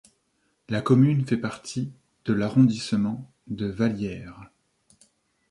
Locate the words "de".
2.25-2.33, 3.45-3.67